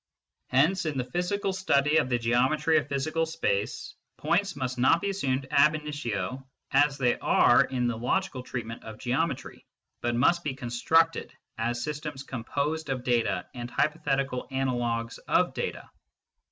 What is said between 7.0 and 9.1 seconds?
are in the logical treatment of